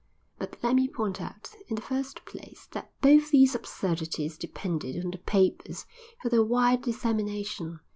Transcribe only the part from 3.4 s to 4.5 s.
absurdities